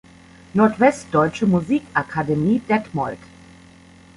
[0.55, 3.19] Nordwestdeutsche Musikakademie Detmold".